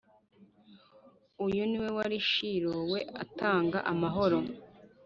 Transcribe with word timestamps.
Uyu 1.45 1.61
ni 1.69 1.77
We 1.83 1.89
wari 1.97 2.17
Shilo, 2.29 2.75
We 2.91 2.99
utanga 3.23 3.79
amahoro 3.91 4.39